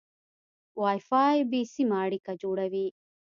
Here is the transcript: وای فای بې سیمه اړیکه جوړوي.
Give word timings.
وای 0.79 0.99
فای 1.09 1.37
بې 1.51 1.61
سیمه 1.73 1.97
اړیکه 2.05 2.31
جوړوي. 2.41 2.87